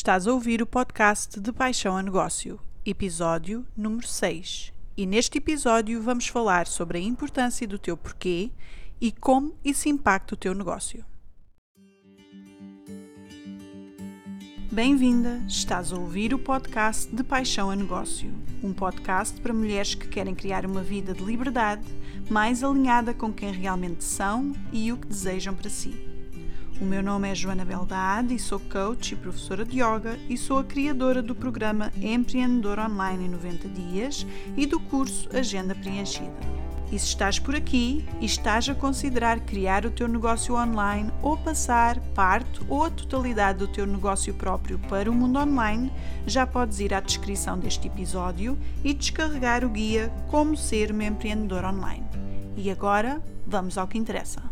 Estás 0.00 0.26
a 0.26 0.32
ouvir 0.32 0.62
o 0.62 0.66
podcast 0.66 1.38
de 1.38 1.52
Paixão 1.52 1.94
a 1.94 2.02
Negócio, 2.02 2.58
episódio 2.86 3.66
número 3.76 4.08
6. 4.08 4.72
E 4.96 5.04
neste 5.04 5.36
episódio 5.36 6.00
vamos 6.02 6.26
falar 6.26 6.66
sobre 6.66 6.96
a 6.96 7.00
importância 7.02 7.68
do 7.68 7.78
teu 7.78 7.98
porquê 7.98 8.50
e 8.98 9.12
como 9.12 9.54
isso 9.62 9.90
impacta 9.90 10.32
o 10.32 10.38
teu 10.38 10.54
negócio. 10.54 11.04
Bem-vinda! 14.72 15.42
Estás 15.46 15.92
a 15.92 15.98
ouvir 15.98 16.32
o 16.32 16.38
podcast 16.38 17.14
de 17.14 17.22
Paixão 17.22 17.70
a 17.70 17.76
Negócio, 17.76 18.32
um 18.62 18.72
podcast 18.72 19.38
para 19.42 19.52
mulheres 19.52 19.94
que 19.94 20.08
querem 20.08 20.34
criar 20.34 20.64
uma 20.64 20.82
vida 20.82 21.12
de 21.12 21.22
liberdade 21.22 21.84
mais 22.30 22.64
alinhada 22.64 23.12
com 23.12 23.30
quem 23.30 23.52
realmente 23.52 24.02
são 24.02 24.54
e 24.72 24.90
o 24.90 24.96
que 24.96 25.08
desejam 25.08 25.54
para 25.54 25.68
si. 25.68 26.09
O 26.80 26.84
meu 26.84 27.02
nome 27.02 27.28
é 27.28 27.34
Joana 27.34 27.62
Beldade 27.62 28.34
e 28.34 28.38
sou 28.38 28.58
coach 28.58 29.12
e 29.12 29.16
professora 29.16 29.66
de 29.66 29.82
yoga 29.82 30.18
e 30.30 30.36
sou 30.38 30.58
a 30.58 30.64
criadora 30.64 31.20
do 31.20 31.34
programa 31.34 31.92
Empreendedor 32.00 32.78
Online 32.78 33.26
em 33.26 33.28
90 33.28 33.68
Dias 33.68 34.26
e 34.56 34.64
do 34.64 34.80
curso 34.80 35.28
Agenda 35.36 35.74
Preenchida. 35.74 36.32
E 36.90 36.98
se 36.98 37.08
estás 37.08 37.38
por 37.38 37.54
aqui 37.54 38.08
e 38.18 38.24
estás 38.24 38.66
a 38.70 38.74
considerar 38.74 39.40
criar 39.40 39.84
o 39.84 39.90
teu 39.90 40.08
negócio 40.08 40.56
online 40.56 41.12
ou 41.20 41.36
passar 41.36 42.00
parte 42.14 42.62
ou 42.66 42.84
a 42.84 42.90
totalidade 42.90 43.58
do 43.58 43.68
teu 43.68 43.86
negócio 43.86 44.32
próprio 44.32 44.78
para 44.78 45.10
o 45.10 45.14
mundo 45.14 45.38
online, 45.38 45.92
já 46.26 46.46
podes 46.46 46.80
ir 46.80 46.94
à 46.94 47.00
descrição 47.00 47.58
deste 47.58 47.88
episódio 47.88 48.58
e 48.82 48.94
descarregar 48.94 49.66
o 49.66 49.68
guia 49.68 50.10
Como 50.30 50.56
Ser 50.56 50.92
uma 50.92 51.04
Empreendedor 51.04 51.62
Online. 51.62 52.06
E 52.56 52.70
agora, 52.70 53.22
vamos 53.46 53.76
ao 53.76 53.86
que 53.86 53.98
interessa. 53.98 54.49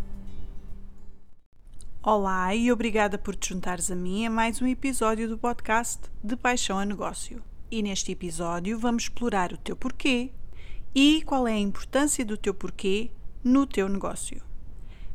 Olá 2.00 2.54
e 2.54 2.70
obrigada 2.70 3.18
por 3.18 3.34
te 3.34 3.48
juntares 3.48 3.90
a 3.90 3.96
mim 3.96 4.24
a 4.24 4.30
mais 4.30 4.62
um 4.62 4.68
episódio 4.68 5.28
do 5.28 5.36
podcast 5.36 6.02
de 6.22 6.36
Paixão 6.36 6.78
a 6.78 6.84
Negócio. 6.84 7.42
E 7.68 7.82
neste 7.82 8.12
episódio 8.12 8.78
vamos 8.78 9.02
explorar 9.02 9.52
o 9.52 9.56
teu 9.56 9.74
porquê 9.74 10.30
e 10.94 11.22
qual 11.22 11.48
é 11.48 11.54
a 11.54 11.58
importância 11.58 12.24
do 12.24 12.36
teu 12.36 12.54
porquê 12.54 13.10
no 13.42 13.66
teu 13.66 13.88
negócio. 13.88 14.40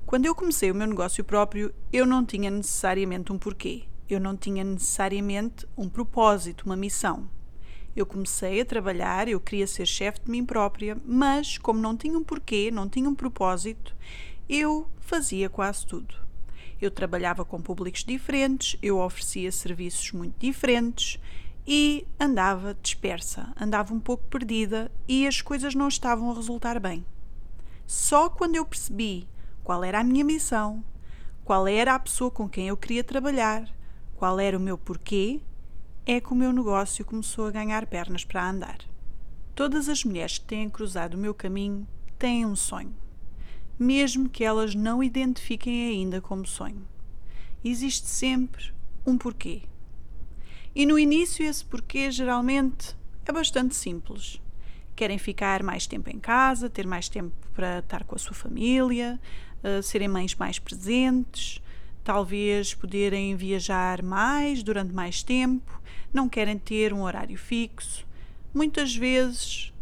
Quando 0.06 0.26
eu 0.26 0.36
comecei 0.36 0.72
o 0.72 0.76
meu 0.76 0.86
negócio 0.86 1.24
próprio, 1.24 1.74
eu 1.92 2.06
não 2.06 2.26
tinha 2.26 2.52
necessariamente 2.52 3.32
um 3.32 3.40
porquê, 3.40 3.84
eu 4.10 4.20
não 4.20 4.36
tinha 4.36 4.62
necessariamente 4.62 5.66
um 5.78 5.88
propósito, 5.88 6.66
uma 6.66 6.76
missão. 6.76 7.30
Eu 7.96 8.06
comecei 8.06 8.60
a 8.60 8.66
trabalhar, 8.66 9.30
eu 9.30 9.40
queria 9.40 9.68
ser 9.68 9.86
chefe 9.86 10.20
de 10.26 10.30
mim 10.30 10.46
própria, 10.46 10.98
mas 11.06 11.58
como 11.58 11.80
não 11.80 11.96
tinha 11.96 12.18
um 12.18 12.24
porquê, 12.26 12.70
não 12.70 12.90
tinha 12.90 13.08
um 13.08 13.16
propósito, 13.16 13.96
eu 14.50 14.90
fazia 15.00 15.50
quase 15.50 15.88
tudo. 15.88 16.23
Eu 16.84 16.92
trabalhava 16.92 17.46
com 17.46 17.62
públicos 17.62 18.04
diferentes, 18.04 18.78
eu 18.82 19.00
oferecia 19.00 19.50
serviços 19.54 20.12
muito 20.12 20.38
diferentes 20.38 21.18
e 21.66 22.06
andava 22.20 22.78
dispersa, 22.82 23.54
andava 23.58 23.94
um 23.94 24.02
pouco 24.02 24.26
perdida 24.26 24.92
e 25.08 25.26
as 25.26 25.42
coisas 25.42 25.74
não 25.74 25.88
estavam 25.88 26.30
a 26.30 26.34
resultar 26.34 26.82
bem. 26.82 27.06
Só 27.88 28.28
quando 28.28 28.58
eu 28.58 28.66
percebi 28.66 29.26
qual 29.64 29.82
era 29.82 30.02
a 30.02 30.04
minha 30.04 30.26
missão, 30.26 30.84
qual 31.46 31.70
era 31.70 31.96
a 31.96 32.00
pessoa 32.00 32.30
com 32.30 32.50
quem 32.50 32.68
eu 32.68 32.76
queria 32.76 33.02
trabalhar, 33.02 33.66
qual 34.18 34.38
era 34.38 34.58
o 34.58 34.62
meu 34.62 34.78
porquê, 34.78 35.40
é 36.06 36.20
que 36.20 36.34
o 36.34 36.36
meu 36.36 36.52
negócio 36.52 37.06
começou 37.06 37.48
a 37.48 37.52
ganhar 37.52 37.86
pernas 37.86 38.26
para 38.26 38.50
andar. 38.50 38.80
Todas 39.56 39.88
as 39.88 40.04
mulheres 40.04 40.38
que 40.38 40.48
têm 40.48 40.70
cruzado 40.70 41.14
o 41.14 41.18
meu 41.18 41.34
caminho 41.34 41.88
têm 42.20 42.46
um 42.46 42.58
sonho 42.58 42.94
mesmo 43.78 44.30
que 44.30 44.44
elas 44.44 44.76
não 44.76 45.04
identifiquem 45.04 45.90
ainda 45.90 46.22
como 46.22 46.46
sonho. 46.46 46.88
Existe 47.64 48.08
sempre 48.08 48.74
um 49.06 49.18
porquê. 49.18 49.64
E 50.76 50.86
no 50.86 50.98
início, 50.98 51.46
esse 51.46 51.64
porquê 51.64 52.10
geralmente 52.12 52.96
é 53.26 53.32
bastante 53.32 53.76
simples. 53.76 54.42
Querem 54.96 55.18
ficar 55.18 55.64
mais 55.64 55.88
tempo 55.88 56.10
em 56.10 56.20
casa, 56.20 56.70
ter 56.70 56.86
mais 56.86 57.10
tempo 57.10 57.34
para 57.54 57.80
estar 57.80 58.04
com 58.04 58.16
a 58.16 58.20
sua 58.20 58.34
família, 58.34 59.20
uh, 59.64 59.82
serem 59.82 60.08
mães 60.08 60.36
mais 60.36 60.60
presentes, 60.60 61.62
talvez 62.04 62.74
poderem 62.74 63.36
viajar 63.36 64.04
mais 64.04 64.62
durante 64.62 64.94
mais 64.94 65.24
tempo, 65.24 65.82
não 66.14 66.28
querem 66.28 66.58
ter 66.58 66.94
um 66.94 67.02
horário 67.02 67.38
fixo. 67.38 68.06
Muitas 68.54 68.96
vezes 68.96 69.74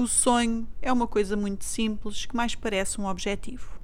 o 0.00 0.08
sonho 0.08 0.66
é 0.80 0.90
uma 0.90 1.06
coisa 1.06 1.36
muito 1.36 1.64
simples 1.64 2.24
que 2.24 2.34
mais 2.34 2.54
parece 2.54 2.98
um 3.00 3.06
objetivo. 3.06 3.78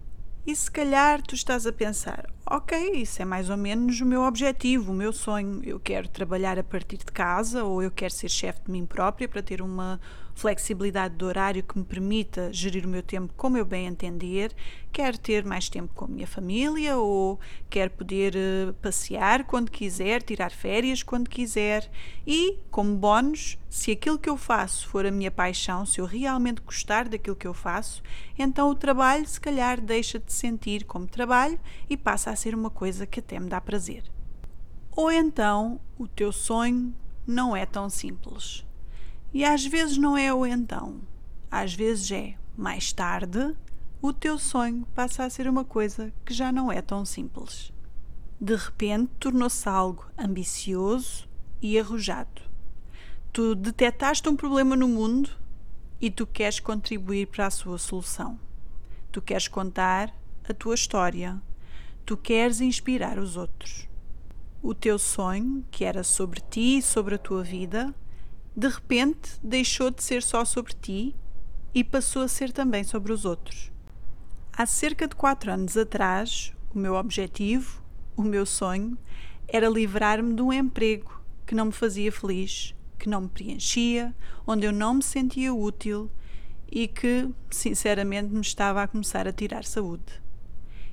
E 0.46 0.56
se 0.56 0.70
calhar 0.70 1.20
tu 1.20 1.34
estás 1.34 1.66
a 1.66 1.72
pensar: 1.72 2.30
ok, 2.48 2.92
isso 2.92 3.20
é 3.20 3.24
mais 3.24 3.50
ou 3.50 3.56
menos 3.56 4.00
o 4.00 4.06
meu 4.06 4.22
objetivo, 4.22 4.92
o 4.92 4.94
meu 4.94 5.12
sonho. 5.12 5.60
Eu 5.62 5.78
quero 5.78 6.08
trabalhar 6.08 6.58
a 6.58 6.64
partir 6.64 6.98
de 6.98 7.06
casa 7.06 7.64
ou 7.64 7.82
eu 7.82 7.90
quero 7.90 8.14
ser 8.14 8.30
chefe 8.30 8.62
de 8.64 8.70
mim 8.70 8.86
própria 8.86 9.28
para 9.28 9.42
ter 9.42 9.60
uma 9.60 10.00
flexibilidade 10.36 11.16
de 11.16 11.24
horário 11.24 11.62
que 11.62 11.78
me 11.78 11.84
permita 11.84 12.52
gerir 12.52 12.84
o 12.84 12.88
meu 12.88 13.02
tempo 13.02 13.32
como 13.36 13.56
eu 13.56 13.64
bem 13.64 13.86
entender, 13.86 14.54
quer 14.92 15.16
ter 15.16 15.42
mais 15.42 15.70
tempo 15.70 15.94
com 15.94 16.04
a 16.04 16.08
minha 16.08 16.26
família 16.26 16.98
ou 16.98 17.40
quer 17.70 17.88
poder 17.88 18.34
uh, 18.36 18.74
passear 18.74 19.44
quando 19.44 19.70
quiser, 19.70 20.22
tirar 20.22 20.50
férias 20.50 21.02
quando 21.02 21.30
quiser 21.30 21.90
e, 22.26 22.58
como 22.70 22.94
bónus, 22.96 23.56
se 23.70 23.90
aquilo 23.92 24.18
que 24.18 24.28
eu 24.28 24.36
faço 24.36 24.86
for 24.86 25.06
a 25.06 25.10
minha 25.10 25.30
paixão, 25.30 25.86
se 25.86 26.02
eu 26.02 26.04
realmente 26.04 26.60
gostar 26.60 27.08
daquilo 27.08 27.34
que 27.34 27.46
eu 27.46 27.54
faço, 27.54 28.02
então 28.38 28.68
o 28.68 28.74
trabalho 28.74 29.26
se 29.26 29.40
calhar 29.40 29.80
deixa 29.80 30.18
de 30.18 30.32
sentir 30.32 30.84
como 30.84 31.06
trabalho 31.06 31.58
e 31.88 31.96
passa 31.96 32.30
a 32.30 32.36
ser 32.36 32.54
uma 32.54 32.70
coisa 32.70 33.06
que 33.06 33.20
até 33.20 33.40
me 33.40 33.48
dá 33.48 33.58
prazer. 33.58 34.04
Ou 34.92 35.10
então 35.10 35.80
o 35.98 36.06
teu 36.06 36.30
sonho 36.30 36.94
não 37.26 37.56
é 37.56 37.64
tão 37.64 37.88
simples. 37.88 38.65
E 39.36 39.44
às 39.44 39.66
vezes 39.66 39.98
não 39.98 40.16
é 40.16 40.32
o 40.32 40.46
então, 40.46 40.98
às 41.50 41.74
vezes 41.74 42.10
é 42.10 42.36
mais 42.56 42.90
tarde, 42.90 43.54
o 44.00 44.10
teu 44.10 44.38
sonho 44.38 44.88
passa 44.94 45.24
a 45.24 45.28
ser 45.28 45.46
uma 45.46 45.62
coisa 45.62 46.10
que 46.24 46.32
já 46.32 46.50
não 46.50 46.72
é 46.72 46.80
tão 46.80 47.04
simples. 47.04 47.70
De 48.40 48.56
repente 48.56 49.10
tornou-se 49.20 49.68
algo 49.68 50.06
ambicioso 50.16 51.28
e 51.60 51.78
arrojado. 51.78 52.40
Tu 53.30 53.54
detectaste 53.54 54.26
um 54.26 54.34
problema 54.34 54.74
no 54.74 54.88
mundo 54.88 55.28
e 56.00 56.10
tu 56.10 56.26
queres 56.26 56.58
contribuir 56.58 57.26
para 57.26 57.48
a 57.48 57.50
sua 57.50 57.76
solução. 57.76 58.40
Tu 59.12 59.20
queres 59.20 59.48
contar 59.48 60.14
a 60.48 60.54
tua 60.54 60.74
história. 60.74 61.38
Tu 62.06 62.16
queres 62.16 62.62
inspirar 62.62 63.18
os 63.18 63.36
outros. 63.36 63.86
O 64.62 64.74
teu 64.74 64.98
sonho, 64.98 65.62
que 65.70 65.84
era 65.84 66.02
sobre 66.02 66.40
ti 66.40 66.78
e 66.78 66.82
sobre 66.82 67.16
a 67.16 67.18
tua 67.18 67.44
vida, 67.44 67.94
de 68.56 68.68
repente 68.68 69.32
deixou 69.42 69.90
de 69.90 70.02
ser 70.02 70.22
só 70.22 70.42
sobre 70.42 70.72
ti 70.72 71.14
e 71.74 71.84
passou 71.84 72.22
a 72.22 72.28
ser 72.28 72.50
também 72.52 72.82
sobre 72.82 73.12
os 73.12 73.26
outros. 73.26 73.70
Há 74.50 74.64
cerca 74.64 75.06
de 75.06 75.14
quatro 75.14 75.52
anos 75.52 75.76
atrás, 75.76 76.54
o 76.74 76.78
meu 76.78 76.94
objetivo, 76.94 77.82
o 78.16 78.22
meu 78.22 78.46
sonho, 78.46 78.96
era 79.46 79.68
livrar-me 79.68 80.34
de 80.34 80.40
um 80.40 80.50
emprego 80.50 81.22
que 81.44 81.54
não 81.54 81.66
me 81.66 81.72
fazia 81.72 82.10
feliz, 82.10 82.74
que 82.98 83.10
não 83.10 83.20
me 83.20 83.28
preenchia, 83.28 84.14
onde 84.46 84.66
eu 84.66 84.72
não 84.72 84.94
me 84.94 85.02
sentia 85.02 85.52
útil 85.52 86.10
e 86.72 86.88
que, 86.88 87.28
sinceramente, 87.50 88.32
me 88.32 88.40
estava 88.40 88.82
a 88.82 88.88
começar 88.88 89.28
a 89.28 89.32
tirar 89.32 89.64
saúde. 89.64 90.22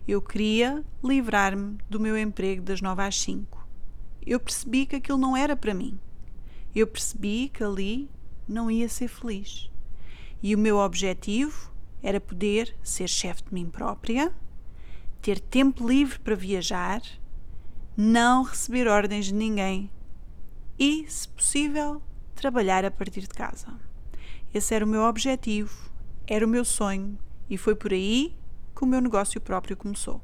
Eu 0.05 0.21
queria 0.21 0.83
livrar-me 1.01 1.77
do 1.89 1.97
meu 1.97 2.17
emprego 2.17 2.61
das 2.61 2.81
nove 2.81 3.01
às 3.01 3.21
cinco. 3.21 3.65
Eu 4.27 4.37
percebi 4.37 4.85
que 4.85 4.97
aquilo 4.97 5.17
não 5.17 5.35
era 5.35 5.55
para 5.55 5.73
mim 5.73 5.97
eu 6.79 6.87
percebi 6.87 7.49
que 7.53 7.63
ali 7.63 8.09
não 8.47 8.69
ia 8.69 8.89
ser 8.89 9.07
feliz. 9.07 9.69
E 10.41 10.55
o 10.55 10.59
meu 10.59 10.77
objetivo 10.77 11.71
era 12.01 12.19
poder 12.19 12.75
ser 12.83 13.07
chefe 13.07 13.43
de 13.43 13.53
mim 13.53 13.69
própria, 13.69 14.33
ter 15.21 15.39
tempo 15.39 15.87
livre 15.87 16.19
para 16.19 16.35
viajar, 16.35 17.01
não 17.95 18.43
receber 18.43 18.87
ordens 18.87 19.27
de 19.27 19.33
ninguém 19.33 19.89
e, 20.77 21.05
se 21.07 21.27
possível, 21.29 22.01
trabalhar 22.35 22.83
a 22.83 22.91
partir 22.91 23.21
de 23.21 23.29
casa. 23.29 23.67
Esse 24.53 24.73
era 24.73 24.83
o 24.83 24.87
meu 24.87 25.03
objetivo, 25.03 25.91
era 26.27 26.45
o 26.45 26.49
meu 26.49 26.65
sonho 26.65 27.17
e 27.49 27.57
foi 27.57 27.75
por 27.75 27.93
aí 27.93 28.35
que 28.75 28.83
o 28.83 28.87
meu 28.87 28.99
negócio 28.99 29.39
próprio 29.39 29.77
começou. 29.77 30.21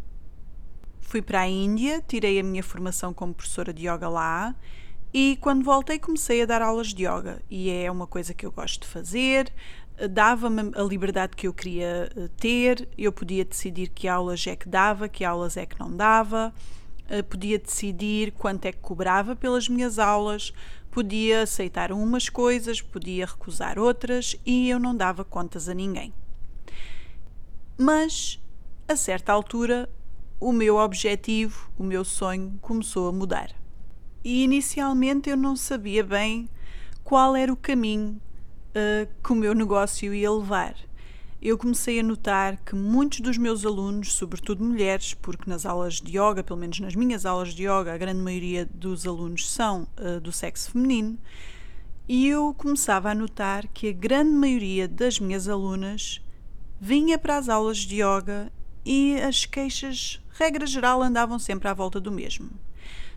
Fui 1.00 1.21
para 1.21 1.41
a 1.41 1.47
Índia, 1.47 2.03
tirei 2.07 2.39
a 2.39 2.44
minha 2.44 2.62
formação 2.62 3.13
como 3.13 3.33
professora 3.33 3.73
de 3.73 3.88
yoga 3.88 4.09
lá 4.09 4.56
e 5.13 5.38
quando 5.41 5.63
voltei, 5.63 5.97
comecei 5.97 6.44
a 6.44 6.45
dar 6.45 6.61
aulas 6.61 6.94
de 6.94 7.03
yoga, 7.03 7.41
e 7.50 7.69
é 7.69 7.89
uma 7.89 8.06
coisa 8.06 8.33
que 8.33 8.45
eu 8.45 8.51
gosto 8.51 8.81
de 8.81 8.88
fazer. 8.88 9.51
Dava-me 10.11 10.71
a 10.75 10.83
liberdade 10.83 11.35
que 11.35 11.47
eu 11.47 11.53
queria 11.53 12.09
eh, 12.15 12.29
ter, 12.38 12.88
eu 12.97 13.11
podia 13.11 13.44
decidir 13.44 13.89
que 13.89 14.07
aulas 14.07 14.45
é 14.47 14.56
que 14.56 14.69
dava, 14.69 15.09
que 15.09 15.25
aulas 15.25 15.57
é 15.57 15.65
que 15.65 15.77
não 15.79 15.94
dava, 15.94 16.53
eh, 17.09 17.21
podia 17.23 17.57
decidir 17.59 18.31
quanto 18.33 18.65
é 18.65 18.71
que 18.71 18.77
cobrava 18.79 19.35
pelas 19.35 19.67
minhas 19.67 20.00
aulas, 20.00 20.53
podia 20.91 21.41
aceitar 21.41 21.91
umas 21.91 22.29
coisas, 22.29 22.81
podia 22.81 23.25
recusar 23.25 23.77
outras 23.77 24.38
e 24.45 24.69
eu 24.69 24.79
não 24.79 24.95
dava 24.95 25.25
contas 25.25 25.67
a 25.67 25.73
ninguém. 25.73 26.13
Mas, 27.77 28.39
a 28.88 28.95
certa 28.95 29.33
altura, 29.33 29.89
o 30.39 30.53
meu 30.53 30.77
objetivo, 30.77 31.69
o 31.77 31.83
meu 31.83 32.06
sonho 32.06 32.57
começou 32.61 33.09
a 33.09 33.11
mudar 33.11 33.58
e 34.24 34.44
inicialmente 34.44 35.30
eu 35.30 35.38
não 35.38 35.56
sabia 35.56 36.04
bem 36.04 36.50
qual 37.04 37.36
era 37.36 37.51
o 37.51 37.57
caminho 37.57 38.21
uh, 38.69 39.10
que 39.24 39.31
o 39.31 39.36
meu 39.36 39.54
negócio 39.54 40.13
ia 40.13 40.31
levar. 40.31 40.75
Eu 41.42 41.57
comecei 41.57 42.00
a 42.01 42.04
notar 42.04 42.57
que 42.57 42.75
muitos 42.75 43.21
dos 43.21 43.38
meus 43.38 43.66
alunos, 43.66 44.12
sobretudo 44.12 44.63
mulheres, 44.63 45.13
porque 45.13 45.50
nas 45.50 45.66
aulas 45.66 46.01
de 46.01 46.18
yoga, 46.18 46.44
pelo 46.44 46.60
menos 46.60 46.81
nas 46.81 46.95
minhas 46.95 47.25
aulas 47.25 47.54
de 47.54 47.63
yoga, 47.63 47.94
a 47.94 47.98
grande 47.98 48.21
maioria 48.21 48.66
dos 48.66 49.07
alunos 49.07 49.50
são 49.50 49.88
uh, 49.98 50.19
do 50.19 50.33
sexo 50.33 50.71
feminino, 50.71 51.18
e 52.07 52.27
eu 52.27 52.54
começava 52.56 53.10
a 53.12 53.16
notar 53.16 53.68
que 53.68 53.88
a 53.88 53.94
grande 53.94 54.31
maioria 54.31 54.88
das 54.88 55.19
minhas 55.19 55.48
alunas 55.48 56.21
vinha 56.81 57.18
para 57.18 57.38
as 57.38 57.48
aulas 57.48 57.77
de 57.77 58.01
yoga 58.01 58.51
e 58.83 59.16
as 59.21 59.45
queixas, 59.45 60.19
regra 60.31 60.66
geral, 60.66 61.01
andavam 61.01 61.38
sempre 61.38 61.68
à 61.68 61.74
volta 61.74 62.00
do 62.00 62.12
mesmo. 62.12 62.50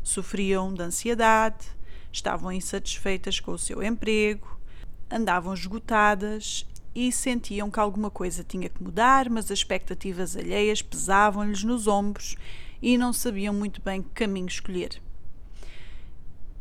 Sofriam 0.03 0.73
de 0.73 0.83
ansiedade, 0.83 1.67
estavam 2.11 2.53
insatisfeitas 2.53 3.41
com 3.41 3.53
o 3.53 3.59
seu 3.59 3.83
emprego, 3.83 4.59
andavam 5.11 5.55
esgotadas 5.55 6.67
e 6.95 7.11
sentiam 7.11 7.71
que 7.71 7.81
alguma 7.81 8.11
coisa 8.11 8.45
tinha 8.45 8.69
que 8.69 8.83
mudar, 8.83 9.31
mas 9.31 9.47
as 9.47 9.59
expectativas 9.59 10.37
alheias 10.37 10.83
pesavam-lhes 10.83 11.65
nos 11.65 11.87
ombros 11.87 12.37
e 12.81 12.99
não 12.99 13.13
sabiam 13.13 13.55
muito 13.55 13.81
bem 13.81 14.03
que 14.03 14.11
caminho 14.11 14.49
escolher. 14.49 15.01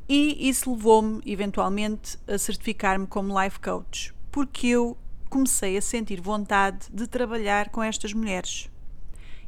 E 0.07 0.49
isso 0.49 0.71
levou-me, 0.71 1.21
eventualmente, 1.25 2.17
a 2.27 2.37
certificar-me 2.37 3.07
como 3.07 3.39
life 3.41 3.59
coach, 3.59 4.13
porque 4.31 4.67
eu 4.67 4.97
comecei 5.29 5.77
a 5.77 5.81
sentir 5.81 6.19
vontade 6.19 6.87
de 6.91 7.07
trabalhar 7.07 7.69
com 7.69 7.81
estas 7.81 8.13
mulheres. 8.13 8.69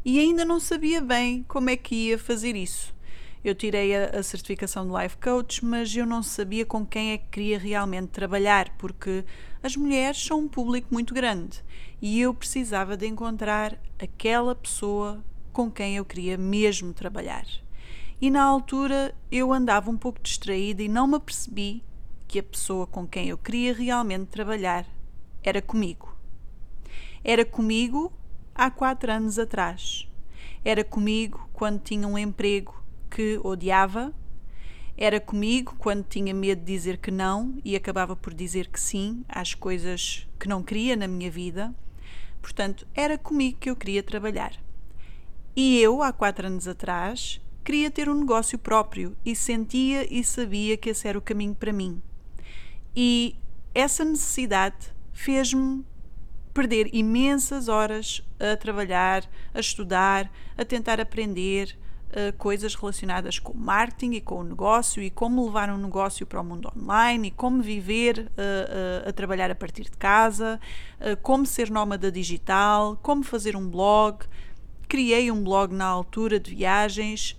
E 0.05 0.19
ainda 0.19 0.45
não 0.45 0.59
sabia 0.59 1.01
bem 1.01 1.43
como 1.47 1.69
é 1.69 1.75
que 1.75 1.95
ia 1.95 2.17
fazer 2.17 2.55
isso. 2.55 2.93
Eu 3.43 3.53
tirei 3.53 3.93
a, 3.93 4.19
a, 4.19 4.23
certificação 4.23 4.87
de 4.87 5.03
Life 5.03 5.17
Coach, 5.17 5.65
mas 5.65 5.93
eu 5.93 6.05
não 6.05 6.23
sabia 6.23 6.65
com 6.65 6.85
quem 6.85 7.11
é 7.11 7.17
que 7.17 7.27
queria 7.27 7.59
realmente 7.59 8.07
trabalhar, 8.07 8.69
porque 8.77 9.25
as 9.61 9.75
mulheres 9.75 10.23
são 10.23 10.39
um 10.39 10.47
público 10.47 10.87
muito 10.91 11.13
grande 11.13 11.61
e 12.01 12.21
eu 12.21 12.33
precisava 12.33 12.95
de 12.95 13.05
encontrar 13.05 13.77
aquela 14.01 14.55
pessoa 14.55 15.21
com 15.51 15.69
quem 15.69 15.97
eu 15.97 16.05
queria 16.05 16.37
mesmo 16.37 16.93
trabalhar. 16.93 17.45
E 18.21 18.31
na 18.31 18.43
altura 18.43 19.13
eu 19.29 19.51
andava 19.51 19.91
um 19.91 19.97
pouco 19.97 20.21
distraída 20.21 20.81
e 20.81 20.87
não 20.87 21.05
me 21.05 21.15
apercebi 21.15 21.83
que 22.27 22.39
a 22.39 22.43
pessoa 22.43 22.87
com 22.87 23.05
quem 23.05 23.27
eu 23.27 23.37
queria 23.37 23.73
realmente 23.73 24.27
trabalhar 24.27 24.85
era 25.43 25.61
comigo. 25.61 26.15
Era 27.23 27.43
comigo 27.43 28.11
há 28.55 28.71
quatro 28.71 29.11
anos 29.11 29.37
atrás. 29.37 30.07
Era 30.63 30.83
comigo 30.83 31.49
quando 31.53 31.81
tinha 31.81 32.07
um 32.07 32.17
emprego 32.17 32.82
que 33.13 33.39
odiava, 33.43 34.11
era 34.97 35.19
comigo 35.19 35.75
quando 35.77 36.03
tinha 36.03 36.33
medo 36.33 36.59
de 36.59 36.65
dizer 36.65 36.97
que 36.97 37.11
não 37.11 37.59
e 37.63 37.75
acabava 37.75 38.15
por 38.15 38.33
dizer 38.33 38.67
que 38.67 38.79
sim 38.79 39.23
às 39.29 39.53
coisas 39.53 40.27
que 40.39 40.49
não 40.49 40.63
queria 40.63 40.95
na 40.95 41.07
minha 41.07 41.29
vida. 41.29 41.73
Portanto, 42.41 42.87
era 42.95 43.15
comigo 43.15 43.59
que 43.59 43.69
eu 43.69 43.75
queria 43.75 44.01
trabalhar. 44.01 44.53
E 45.55 45.79
eu, 45.79 46.01
há 46.01 46.11
quatro 46.11 46.47
anos 46.47 46.67
atrás, 46.67 47.39
queria 47.63 47.91
ter 47.91 48.09
um 48.09 48.15
negócio 48.15 48.57
próprio 48.57 49.15
e 49.23 49.35
sentia 49.35 50.11
e 50.11 50.23
sabia 50.23 50.75
que 50.75 50.89
esse 50.89 51.07
era 51.07 51.17
o 51.17 51.21
caminho 51.21 51.53
para 51.53 51.71
mim. 51.71 52.01
E 52.95 53.35
essa 53.75 54.03
necessidade 54.03 54.91
fez-me 55.11 55.85
perder 56.51 56.89
imensas 56.93 57.67
horas 57.67 58.23
a 58.39 58.57
trabalhar, 58.57 59.23
a 59.53 59.59
estudar, 59.59 60.31
a 60.57 60.65
tentar 60.65 60.99
aprender, 60.99 61.77
uh, 62.13 62.37
coisas 62.37 62.75
relacionadas 62.75 63.39
com 63.39 63.53
marketing 63.53 64.13
e 64.13 64.21
com 64.21 64.39
o 64.39 64.43
negócio 64.43 65.01
e 65.01 65.09
como 65.09 65.43
levar 65.45 65.69
um 65.69 65.77
negócio 65.77 66.25
para 66.25 66.39
o 66.39 66.43
mundo 66.43 66.71
online 66.77 67.27
e 67.27 67.31
como 67.31 67.61
viver 67.61 68.19
uh, 68.19 69.05
uh, 69.05 69.09
a 69.09 69.11
trabalhar 69.11 69.51
a 69.51 69.55
partir 69.55 69.83
de 69.83 69.97
casa, 69.97 70.59
como 71.21 71.45
ser 71.45 71.69
nómada 71.69 72.11
digital, 72.11 72.97
como 73.01 73.23
fazer 73.23 73.55
um 73.55 73.67
blog. 73.67 74.25
Criei 74.87 75.31
um 75.31 75.43
blog 75.43 75.73
na 75.73 75.85
altura 75.85 76.39
de 76.39 76.55
viagens, 76.55 77.37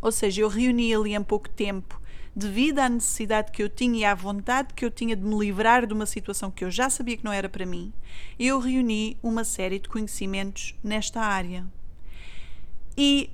ou 0.00 0.12
seja, 0.12 0.42
eu 0.42 0.48
reuni 0.48 0.94
ali 0.94 1.14
em 1.14 1.22
pouco 1.22 1.48
tempo 1.48 2.00
devido 2.34 2.78
à 2.78 2.88
necessidade 2.88 3.50
que 3.50 3.62
eu 3.62 3.68
tinha 3.68 3.98
e 3.98 4.04
à 4.04 4.14
vontade 4.14 4.72
que 4.74 4.84
eu 4.84 4.90
tinha 4.90 5.16
de 5.16 5.22
me 5.22 5.36
livrar 5.36 5.86
de 5.86 5.92
uma 5.92 6.06
situação 6.06 6.50
que 6.50 6.64
eu 6.64 6.70
já 6.70 6.88
sabia 6.88 7.16
que 7.16 7.24
não 7.24 7.32
era 7.32 7.48
para 7.48 7.66
mim, 7.66 7.92
eu 8.38 8.58
reuni 8.58 9.16
uma 9.22 9.44
série 9.44 9.78
de 9.78 9.88
conhecimentos 9.88 10.74
nesta 10.82 11.20
área. 11.20 11.66
E 12.96 13.30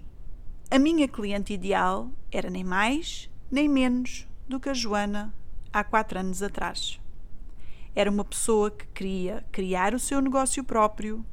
a 0.70 0.78
minha 0.78 1.06
cliente 1.06 1.52
ideal 1.52 2.10
era 2.30 2.50
nem 2.50 2.64
mais 2.64 3.30
nem 3.50 3.68
menos 3.68 4.26
do 4.48 4.58
que 4.58 4.68
a 4.68 4.74
Joana 4.74 5.32
há 5.72 5.84
quatro 5.84 6.18
anos 6.18 6.42
atrás. 6.42 7.00
Era 7.94 8.10
uma 8.10 8.24
pessoa 8.24 8.70
que 8.70 8.86
queria 8.88 9.44
criar 9.52 9.94
o 9.94 9.98
seu 9.98 10.20
negócio 10.20 10.64
próprio, 10.64 11.24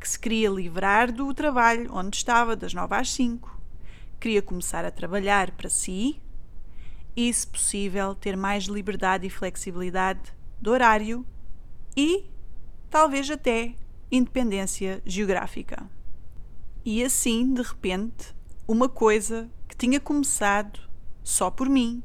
que 0.00 0.08
se 0.08 0.18
queria 0.18 0.50
livrar 0.50 1.12
do 1.12 1.32
trabalho 1.32 1.88
onde 1.94 2.16
estava 2.16 2.56
das 2.56 2.74
nove 2.74 2.94
às 2.96 3.12
cinco, 3.12 3.56
queria 4.18 4.42
começar 4.42 4.84
a 4.84 4.90
trabalhar 4.90 5.52
para 5.52 5.70
si 5.70 6.20
e, 7.16 7.32
se 7.32 7.46
possível, 7.46 8.14
ter 8.14 8.36
mais 8.36 8.64
liberdade 8.64 9.26
e 9.26 9.30
flexibilidade 9.30 10.34
de 10.60 10.68
horário 10.68 11.24
e, 11.96 12.24
talvez 12.90 13.30
até, 13.30 13.74
independência 14.10 15.00
geográfica. 15.06 15.88
E 16.84 17.04
assim, 17.04 17.54
de 17.54 17.62
repente, 17.62 18.34
uma 18.66 18.88
coisa 18.88 19.48
que 19.68 19.76
tinha 19.76 20.00
começado 20.00 20.80
só 21.22 21.48
por 21.48 21.68
mim, 21.68 22.02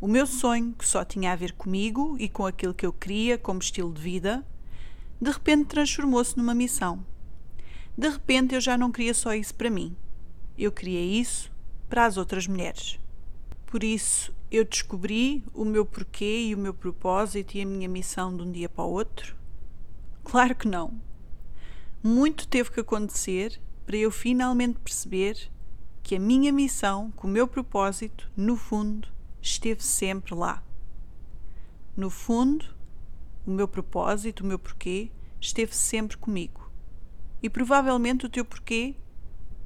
o 0.00 0.06
meu 0.06 0.24
sonho 0.24 0.72
que 0.78 0.86
só 0.86 1.04
tinha 1.04 1.32
a 1.32 1.36
ver 1.36 1.52
comigo 1.52 2.16
e 2.20 2.28
com 2.28 2.46
aquilo 2.46 2.72
que 2.72 2.86
eu 2.86 2.92
queria 2.92 3.36
como 3.36 3.58
estilo 3.58 3.92
de 3.92 4.00
vida, 4.00 4.46
de 5.20 5.30
repente 5.30 5.64
transformou-se 5.66 6.36
numa 6.36 6.54
missão. 6.54 7.04
De 7.98 8.08
repente 8.08 8.54
eu 8.54 8.60
já 8.60 8.78
não 8.78 8.92
queria 8.92 9.14
só 9.14 9.34
isso 9.34 9.54
para 9.54 9.68
mim. 9.68 9.96
Eu 10.56 10.70
queria 10.70 11.00
isso 11.00 11.50
para 11.88 12.06
as 12.06 12.16
outras 12.16 12.46
mulheres. 12.46 13.00
Por 13.66 13.82
isso 13.82 14.32
eu 14.48 14.64
descobri 14.64 15.44
o 15.52 15.64
meu 15.64 15.84
porquê 15.84 16.46
e 16.46 16.54
o 16.54 16.58
meu 16.58 16.72
propósito 16.72 17.56
e 17.56 17.62
a 17.62 17.66
minha 17.66 17.88
missão 17.88 18.36
de 18.36 18.44
um 18.44 18.52
dia 18.52 18.68
para 18.68 18.84
o 18.84 18.92
outro? 18.92 19.34
Claro 20.22 20.54
que 20.54 20.68
não. 20.68 21.00
Muito 22.00 22.46
teve 22.46 22.70
que 22.70 22.78
acontecer 22.78 23.60
para 23.86 23.96
eu 23.96 24.10
finalmente 24.10 24.78
perceber 24.78 25.50
que 26.02 26.16
a 26.16 26.20
minha 26.20 26.52
missão, 26.52 27.10
que 27.10 27.24
o 27.24 27.28
meu 27.28 27.46
propósito, 27.46 28.30
no 28.36 28.56
fundo, 28.56 29.08
esteve 29.40 29.82
sempre 29.82 30.34
lá. 30.34 30.62
No 31.96 32.10
fundo, 32.10 32.74
o 33.46 33.50
meu 33.50 33.68
propósito, 33.68 34.42
o 34.42 34.46
meu 34.46 34.58
porquê, 34.58 35.10
esteve 35.40 35.74
sempre 35.74 36.16
comigo. 36.16 36.70
E 37.42 37.50
provavelmente 37.50 38.26
o 38.26 38.28
teu 38.28 38.44
porquê 38.44 38.96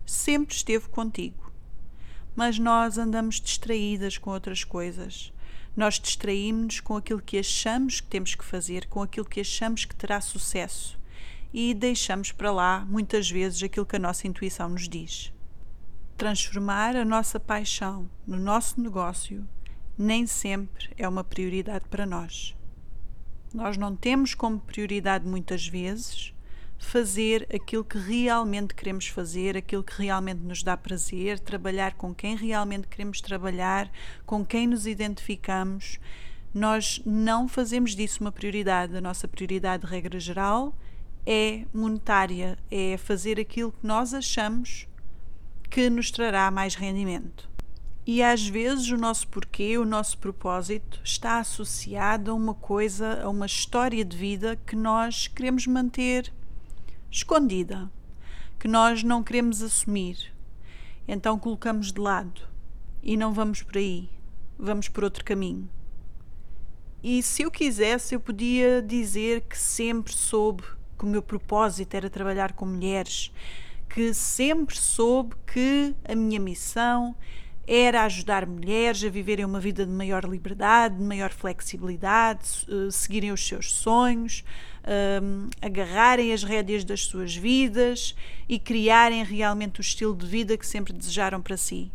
sempre 0.04 0.54
esteve 0.54 0.88
contigo. 0.88 1.52
Mas 2.34 2.58
nós 2.58 2.98
andamos 2.98 3.40
distraídas 3.40 4.18
com 4.18 4.30
outras 4.30 4.64
coisas. 4.64 5.32
Nós 5.76 5.98
distraímos-nos 5.98 6.80
com 6.80 6.96
aquilo 6.96 7.22
que 7.22 7.38
achamos 7.38 8.00
que 8.00 8.08
temos 8.08 8.34
que 8.34 8.44
fazer, 8.44 8.87
com 8.87 9.00
aquilo 9.00 9.26
que 9.26 9.40
achamos 9.40 9.84
que 9.84 9.94
terá 9.94 10.20
sucesso 10.20 10.97
e 11.52 11.72
deixamos 11.74 12.32
para 12.32 12.52
lá, 12.52 12.84
muitas 12.88 13.30
vezes, 13.30 13.62
aquilo 13.62 13.86
que 13.86 13.96
a 13.96 14.00
nossa 14.00 14.26
intuição 14.26 14.68
nos 14.68 14.88
diz. 14.88 15.32
Transformar 16.16 16.96
a 16.96 17.04
nossa 17.04 17.38
paixão 17.38 18.08
no 18.26 18.38
nosso 18.38 18.80
negócio 18.80 19.46
nem 19.96 20.26
sempre 20.26 20.90
é 20.96 21.08
uma 21.08 21.24
prioridade 21.24 21.84
para 21.90 22.06
nós. 22.06 22.54
Nós 23.52 23.76
não 23.76 23.96
temos 23.96 24.34
como 24.34 24.60
prioridade, 24.60 25.26
muitas 25.26 25.66
vezes, 25.66 26.32
fazer 26.78 27.48
aquilo 27.52 27.84
que 27.84 27.98
realmente 27.98 28.74
queremos 28.74 29.08
fazer, 29.08 29.56
aquilo 29.56 29.82
que 29.82 30.00
realmente 30.00 30.40
nos 30.40 30.62
dá 30.62 30.76
prazer, 30.76 31.40
trabalhar 31.40 31.94
com 31.94 32.14
quem 32.14 32.36
realmente 32.36 32.86
queremos 32.86 33.20
trabalhar, 33.20 33.90
com 34.24 34.44
quem 34.44 34.66
nos 34.66 34.86
identificamos. 34.86 35.98
Nós 36.54 37.02
não 37.04 37.48
fazemos 37.48 37.96
disso 37.96 38.20
uma 38.20 38.30
prioridade. 38.30 38.96
A 38.96 39.00
nossa 39.00 39.26
prioridade, 39.26 39.84
de 39.84 39.90
regra 39.90 40.20
geral, 40.20 40.74
é 41.30 41.66
monetária, 41.75 42.56
é 42.70 42.97
fazer 42.97 43.38
aquilo 43.38 43.70
que 43.70 43.87
nós 43.87 44.14
achamos 44.14 44.88
que 45.68 45.90
nos 45.90 46.11
trará 46.11 46.50
mais 46.50 46.75
rendimento. 46.75 47.50
E 48.06 48.23
às 48.23 48.49
vezes 48.49 48.88
o 48.88 48.97
nosso 48.97 49.28
porquê, 49.28 49.76
o 49.76 49.85
nosso 49.85 50.16
propósito 50.16 50.99
está 51.04 51.38
associado 51.38 52.30
a 52.30 52.35
uma 52.35 52.54
coisa, 52.54 53.20
a 53.23 53.28
uma 53.28 53.44
história 53.44 54.02
de 54.02 54.16
vida 54.16 54.56
que 54.56 54.75
nós 54.75 55.28
queremos 55.28 55.66
manter 55.66 56.32
escondida, 57.11 57.92
que 58.58 58.66
nós 58.66 59.02
não 59.02 59.23
queremos 59.23 59.61
assumir. 59.61 60.32
Então 61.06 61.38
colocamos 61.38 61.92
de 61.92 62.00
lado 62.00 62.40
e 63.02 63.18
não 63.18 63.35
vamos 63.35 63.62
por 63.62 63.76
aí, 63.76 64.08
vamos 64.58 64.88
por 64.88 65.04
outro 65.04 65.23
caminho. 65.23 65.68
E 67.02 67.23
se 67.23 67.42
eu 67.42 67.50
quisesse, 67.50 68.14
eu 68.14 68.20
podia 68.20 68.80
dizer 68.80 69.42
que 69.42 69.58
sempre 69.58 70.14
soube 70.14 70.77
que 70.98 71.04
o 71.04 71.08
meu 71.08 71.22
propósito 71.22 71.94
era 71.94 72.10
trabalhar 72.10 72.52
com 72.52 72.66
mulheres, 72.66 73.32
que 73.88 74.12
sempre 74.12 74.76
soube 74.76 75.34
que 75.46 75.94
a 76.04 76.14
minha 76.14 76.40
missão 76.40 77.14
era 77.66 78.04
ajudar 78.04 78.46
mulheres 78.46 79.04
a 79.04 79.10
viverem 79.10 79.44
uma 79.44 79.60
vida 79.60 79.84
de 79.84 79.92
maior 79.92 80.24
liberdade, 80.24 80.96
de 80.96 81.02
maior 81.02 81.30
flexibilidade, 81.30 82.66
uh, 82.66 82.90
seguirem 82.90 83.30
os 83.30 83.46
seus 83.46 83.70
sonhos, 83.70 84.42
uh, 84.84 85.50
agarrarem 85.60 86.32
as 86.32 86.42
rédeas 86.42 86.82
das 86.82 87.04
suas 87.04 87.36
vidas 87.36 88.14
e 88.48 88.58
criarem 88.58 89.22
realmente 89.22 89.80
o 89.80 89.82
estilo 89.82 90.16
de 90.16 90.26
vida 90.26 90.56
que 90.56 90.66
sempre 90.66 90.94
desejaram 90.94 91.42
para 91.42 91.58
si. 91.58 91.92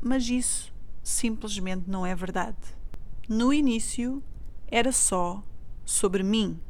Mas 0.00 0.28
isso 0.28 0.72
simplesmente 1.02 1.90
não 1.90 2.06
é 2.06 2.14
verdade. 2.14 2.56
No 3.28 3.52
início 3.52 4.22
era 4.68 4.92
só 4.92 5.42
sobre 5.84 6.22
mim, 6.22 6.60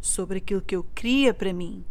sobre 0.00 0.38
aquilo 0.38 0.62
que 0.62 0.74
eu 0.74 0.84
queria 0.94 1.34
para 1.34 1.52
mim, 1.52 1.84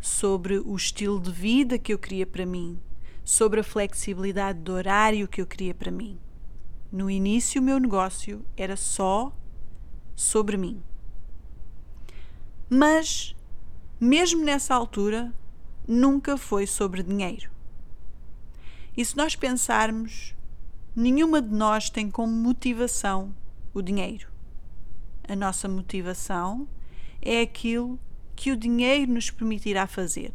sobre 0.00 0.58
o 0.58 0.74
estilo 0.74 1.20
de 1.20 1.30
vida 1.30 1.78
que 1.78 1.92
eu 1.92 1.98
queria 1.98 2.26
para 2.26 2.46
mim, 2.46 2.80
sobre 3.24 3.60
a 3.60 3.64
flexibilidade 3.64 4.60
do 4.60 4.72
horário 4.72 5.28
que 5.28 5.40
eu 5.40 5.46
queria 5.46 5.74
para 5.74 5.90
mim. 5.90 6.18
No 6.90 7.10
início, 7.10 7.60
o 7.60 7.64
meu 7.64 7.78
negócio 7.78 8.44
era 8.56 8.76
só 8.76 9.34
sobre 10.14 10.56
mim. 10.56 10.82
Mas, 12.68 13.34
mesmo 14.00 14.44
nessa 14.44 14.74
altura, 14.74 15.32
nunca 15.86 16.36
foi 16.36 16.66
sobre 16.66 17.02
dinheiro. 17.02 17.50
E 18.96 19.04
se 19.04 19.16
nós 19.16 19.34
pensarmos, 19.34 20.34
nenhuma 20.94 21.42
de 21.42 21.52
nós 21.52 21.90
tem 21.90 22.10
como 22.10 22.32
motivação 22.32 23.34
o 23.72 23.82
dinheiro. 23.82 24.28
A 25.26 25.34
nossa 25.34 25.68
motivação 25.68 26.68
é 27.24 27.40
aquilo 27.40 27.98
que 28.36 28.52
o 28.52 28.56
dinheiro 28.56 29.12
nos 29.12 29.30
permitirá 29.30 29.86
fazer 29.86 30.32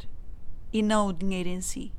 e 0.73 0.81
não 0.81 1.07
o 1.07 1.13
dinheiro 1.13 1.49
em 1.49 1.61
si. 1.61 1.91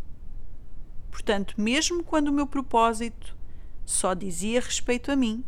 Portanto, 1.10 1.54
mesmo 1.56 2.02
quando 2.02 2.28
o 2.28 2.32
meu 2.32 2.46
propósito 2.46 3.36
só 3.84 4.14
dizia 4.14 4.60
respeito 4.60 5.10
a 5.10 5.16
mim, 5.16 5.44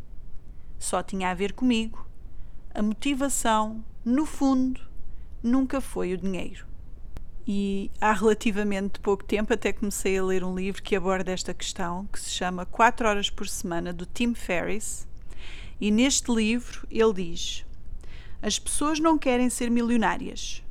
só 0.78 1.02
tinha 1.02 1.30
a 1.30 1.34
ver 1.34 1.52
comigo, 1.52 2.06
a 2.74 2.82
motivação, 2.82 3.84
no 4.04 4.26
fundo, 4.26 4.80
nunca 5.42 5.80
foi 5.80 6.12
o 6.12 6.18
dinheiro. 6.18 6.66
E 7.46 7.90
há 8.00 8.12
relativamente 8.12 9.00
pouco 9.00 9.24
tempo 9.24 9.52
até 9.52 9.72
comecei 9.72 10.16
a 10.16 10.24
ler 10.24 10.44
um 10.44 10.54
livro 10.54 10.82
que 10.82 10.94
aborda 10.94 11.32
esta 11.32 11.52
questão, 11.52 12.06
que 12.06 12.20
se 12.20 12.30
chama 12.30 12.64
4 12.66 13.08
horas 13.08 13.30
por 13.30 13.48
semana, 13.48 13.92
do 13.92 14.06
Tim 14.06 14.34
Ferriss. 14.34 15.06
E 15.80 15.90
neste 15.90 16.32
livro 16.32 16.86
ele 16.90 17.12
diz: 17.12 17.64
As 18.42 18.58
pessoas 18.58 18.98
não 18.98 19.16
querem 19.16 19.48
ser 19.48 19.70
milionárias, 19.70 20.64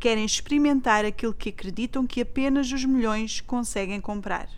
querem 0.00 0.24
experimentar 0.24 1.04
aquilo 1.04 1.32
que 1.32 1.50
acreditam 1.50 2.04
que 2.04 2.20
apenas 2.20 2.72
os 2.72 2.84
milhões 2.84 3.40
conseguem 3.40 4.00
comprar. 4.00 4.48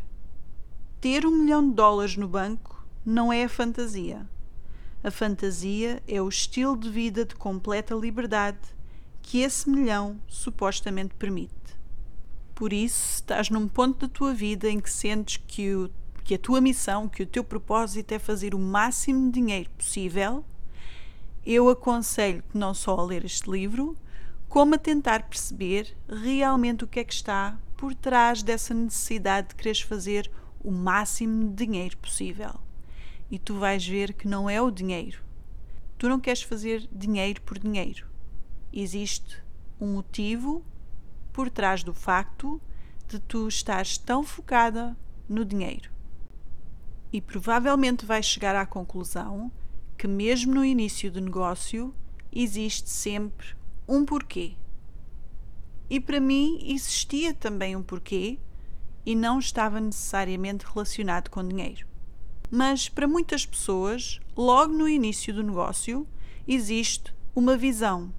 Ter 1.03 1.27
um 1.27 1.37
milhão 1.37 1.69
de 1.69 1.75
dólares 1.75 2.17
no 2.17 2.27
banco 2.27 2.83
não 3.05 3.31
é 3.31 3.45
a 3.45 3.49
fantasia. 3.49 4.27
A 5.05 5.11
fantasia 5.11 6.03
é 6.09 6.23
o 6.23 6.29
estilo 6.31 6.79
de 6.79 6.89
vida 6.89 7.27
de 7.27 7.35
completa 7.35 7.95
liberdade 7.95 8.59
que 9.21 9.41
esse 9.41 9.69
milhão 9.69 10.19
supostamente 10.27 11.15
permite. 11.15 11.53
Por 12.55 12.73
isso, 12.73 12.97
se 12.97 13.15
estás 13.17 13.51
num 13.51 13.69
ponto 13.69 14.07
da 14.07 14.13
tua 14.13 14.33
vida 14.33 14.67
em 14.69 14.81
que 14.81 14.91
sentes 14.91 15.37
que, 15.47 15.75
o, 15.75 15.91
que 16.25 16.37
a 16.37 16.39
tua 16.39 16.61
missão, 16.61 17.07
que 17.07 17.23
o 17.23 17.27
teu 17.27 17.45
propósito 17.45 18.13
é 18.13 18.19
fazer 18.19 18.55
o 18.55 18.59
máximo 18.59 19.27
de 19.27 19.41
dinheiro 19.41 19.69
possível, 19.77 20.43
eu 21.45 21.69
aconselho-te 21.69 22.57
não 22.57 22.75
só 22.75 22.97
a 22.99 23.05
ler 23.05 23.25
este 23.25 23.51
livro, 23.51 23.97
como 24.49 24.75
a 24.75 24.79
tentar 24.79 25.29
perceber 25.29 25.97
realmente 26.09 26.85
o 26.85 26.89
que 26.89 27.01
é 27.01 27.05
que 27.05 27.15
está 27.15 27.59
por 27.77 27.95
trás 27.95 28.43
dessa 28.43 28.75
necessidade 28.75 29.49
de 29.49 29.55
quereres 29.55 29.81
fazer 29.81 30.31
o 30.63 30.71
máximo 30.71 31.49
de 31.49 31.67
dinheiro 31.67 31.97
possível. 31.97 32.61
E 33.31 33.39
tu 33.39 33.59
vais 33.59 33.87
ver 33.87 34.13
que 34.13 34.29
não 34.29 34.51
é 34.51 34.61
o 34.61 34.71
dinheiro. 34.71 35.23
Tu 35.97 36.09
não 36.09 36.21
queres 36.21 36.43
fazer 36.43 36.89
dinheiro 36.93 37.41
por 37.43 37.59
dinheiro. 37.59 38.07
Existe 38.73 39.43
um 39.81 39.95
motivo 39.95 40.65
por 41.33 41.49
trás 41.49 41.83
do 41.83 41.95
facto 41.95 42.61
de 43.09 43.19
tu 43.19 43.49
estares 43.49 43.97
tão 43.97 44.23
focada 44.23 44.97
no 45.29 45.45
dinheiro. 45.45 45.91
E 47.13 47.21
provavelmente 47.21 48.05
vais 48.05 48.27
chegar 48.27 48.55
à 48.55 48.67
conclusão 48.67 49.51
que, 50.01 50.09
mesmo 50.09 50.55
no 50.55 50.65
início 50.65 51.13
do 51.13 51.21
negócio, 51.21 51.95
existe 52.33 52.89
sempre 52.89 53.49
um 53.87 54.03
porquê. 54.03 54.55
E 55.91 56.01
para 56.01 56.19
mim 56.19 56.59
existia 56.65 57.35
também 57.35 57.77
um 57.77 57.83
porquê 57.83 58.39
e 59.05 59.15
não 59.15 59.39
estava 59.39 59.79
necessariamente 59.79 60.65
relacionado 60.65 61.29
com 61.29 61.47
dinheiro. 61.47 61.87
Mas 62.51 62.89
para 62.89 63.07
muitas 63.07 63.45
pessoas, 63.45 64.19
logo 64.35 64.73
no 64.73 64.89
início 64.89 65.35
do 65.35 65.43
negócio, 65.43 66.09
existe 66.49 67.15
uma 67.37 67.55
visão. 67.55 68.11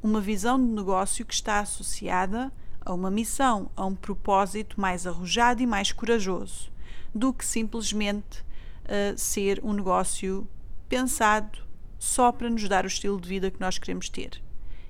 Uma 0.00 0.20
visão 0.20 0.56
de 0.56 0.72
negócio 0.72 1.26
que 1.26 1.34
está 1.34 1.58
associada 1.58 2.52
a 2.80 2.94
uma 2.94 3.10
missão, 3.10 3.68
a 3.74 3.84
um 3.84 3.96
propósito 3.96 4.80
mais 4.80 5.08
arrojado 5.08 5.60
e 5.60 5.66
mais 5.66 5.90
corajoso, 5.90 6.70
do 7.12 7.32
que 7.32 7.44
simplesmente 7.44 8.42
uh, 8.84 9.18
ser 9.18 9.60
um 9.64 9.72
negócio 9.72 10.48
pensado 10.88 11.58
só 11.98 12.30
para 12.30 12.50
nos 12.50 12.68
dar 12.68 12.84
o 12.84 12.88
estilo 12.88 13.20
de 13.20 13.28
vida 13.28 13.50
que 13.50 13.60
nós 13.60 13.78
queremos 13.78 14.08
ter. 14.08 14.42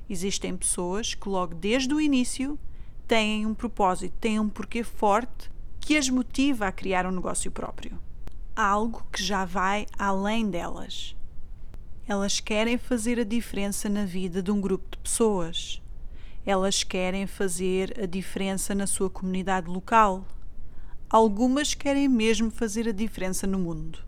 Existem 0.09 0.57
pessoas 0.57 1.15
que, 1.15 1.29
logo 1.29 1.55
desde 1.55 1.93
o 1.93 2.01
início, 2.01 2.59
têm 3.07 3.47
um 3.47 3.55
propósito, 3.55 4.15
têm 4.21 4.39
um 4.39 4.49
porquê 4.49 4.85
forte 4.85 5.51
que 5.81 5.97
as 5.97 6.09
motiva 6.09 6.67
a 6.67 6.73
criar 6.73 7.07
um 7.07 7.11
negócio 7.11 7.51
próprio. 7.51 7.99
Algo 8.55 9.07
que 9.13 9.23
já 9.23 9.45
vai 9.45 9.87
além 9.99 10.49
delas. 10.49 11.15
Elas 12.09 12.41
querem 12.41 12.79
fazer 12.79 13.19
a 13.19 13.25
diferença 13.25 13.89
na 13.89 14.05
vida 14.05 14.43
de 14.43 14.51
um 14.51 14.61
grupo 14.61 14.89
de 14.91 14.99
pessoas. 14.99 15.83
Elas 16.45 16.85
querem 16.85 17.27
fazer 17.27 18.01
a 18.01 18.07
diferença 18.07 18.75
na 18.75 18.87
sua 18.87 19.11
comunidade 19.11 19.69
local. 19.69 20.25
Algumas 21.11 21.75
querem 21.75 22.09
mesmo 22.09 22.51
fazer 22.51 22.89
a 22.89 22.93
diferença 22.93 23.47
no 23.47 23.59
mundo. 23.59 23.99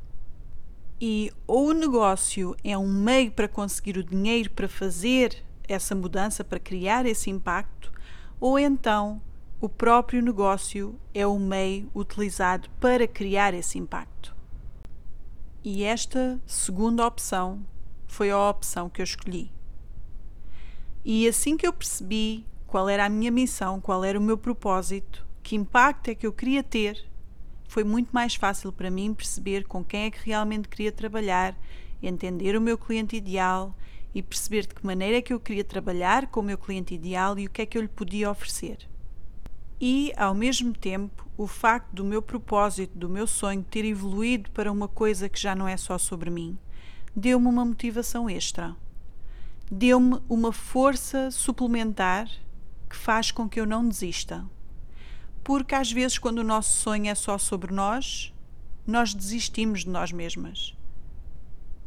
E 1.00 1.33
ou 1.47 1.69
o 1.69 1.73
negócio 1.73 2.57
é 2.64 2.76
um 2.76 2.88
meio 2.88 3.31
para 3.31 3.47
conseguir 3.47 3.97
o 3.97 4.05
dinheiro 4.05 4.50
para 4.50 4.69
fazer 4.69 5.45
essa 5.69 5.95
mudança, 5.95 6.43
para 6.43 6.59
criar 6.59 7.07
esse 7.07 7.31
impacto, 7.31 7.93
ou 8.40 8.59
então 8.59 9.21
o 9.61 9.69
próprio 9.69 10.23
negócio 10.23 10.99
é 11.12 11.26
o 11.26 11.38
meio 11.38 11.90
utilizado 11.95 12.69
para 12.81 13.07
criar 13.07 13.55
esse 13.55 13.78
impacto. 13.78 14.35
E 15.62 15.83
esta 15.85 16.40
segunda 16.47 17.07
opção 17.07 17.64
foi 18.07 18.31
a 18.31 18.49
opção 18.49 18.88
que 18.88 19.00
eu 19.00 19.05
escolhi. 19.05 19.52
E 21.05 21.26
assim 21.26 21.57
que 21.57 21.67
eu 21.67 21.73
percebi 21.73 22.47
qual 22.67 22.88
era 22.88 23.07
a 23.07 23.09
minha 23.09 23.31
missão, 23.31 23.81
qual 23.81 24.05
era 24.05 24.19
o 24.19 24.23
meu 24.23 24.38
propósito, 24.38 25.26
que 25.43 25.57
impacto 25.57 26.09
é 26.09 26.14
que 26.14 26.26
eu 26.26 26.33
queria 26.33 26.62
ter, 26.62 27.08
foi 27.69 27.85
muito 27.85 28.11
mais 28.11 28.35
fácil 28.35 28.73
para 28.73 28.91
mim 28.91 29.15
perceber 29.15 29.65
com 29.65 29.85
quem 29.85 30.07
é 30.07 30.11
que 30.11 30.27
realmente 30.27 30.69
queria 30.69 30.91
trabalhar, 30.91 31.55
entender 32.03 32.57
o 32.57 32.61
meu 32.61 32.79
cliente 32.79 33.15
ideal 33.15 33.77
e 34.15 34.23
perceber 34.23 34.67
de 34.67 34.75
que 34.75 34.87
maneira 34.87 35.19
é 35.19 35.23
que 35.23 35.33
eu 35.33 35.39
queria 35.39 35.63
trabalhar 35.63 36.27
com 36.29 36.41
o 36.41 36.43
meu 36.43 36.57
cliente 36.57 36.95
ideal 36.95 37.39
e 37.39 37.47
o 37.47 37.51
que 37.51 37.63
é 37.63 37.67
que 37.67 37.77
eu 37.77 37.83
lhe 37.83 37.89
podia 37.89 38.31
oferecer. 38.31 38.79
E, 39.79 40.13
ao 40.17 40.35
mesmo 40.35 40.73
tempo, 40.73 41.29
o 41.37 41.47
facto 41.47 41.93
do 41.93 42.05
meu 42.05 42.23
propósito, 42.23 42.99
do 42.99 43.09
meu 43.09 43.27
sonho 43.27 43.63
ter 43.63 43.85
evoluído 43.85 44.51
para 44.51 44.73
uma 44.73 44.89
coisa 44.89 45.29
que 45.29 45.39
já 45.39 45.55
não 45.55 45.69
é 45.69 45.77
só 45.77 45.99
sobre 45.99 46.31
mim, 46.31 46.59
deu-me 47.15 47.47
uma 47.47 47.65
motivação 47.65 48.29
extra. 48.31 48.75
Deu-me 49.71 50.21
uma 50.29 50.53
força 50.53 51.31
suplementar 51.31 52.29
que 52.89 52.97
faz 52.97 53.31
com 53.31 53.47
que 53.49 53.61
eu 53.61 53.67
não 53.67 53.87
desista. 53.87 54.45
Porque 55.49 55.75
às 55.75 55.90
vezes, 55.90 56.19
quando 56.19 56.40
o 56.40 56.45
nosso 56.45 56.78
sonho 56.78 57.09
é 57.09 57.14
só 57.14 57.38
sobre 57.38 57.73
nós, 57.73 58.35
nós 58.87 59.14
desistimos 59.14 59.81
de 59.81 59.88
nós 59.88 60.12
mesmas. 60.12 60.76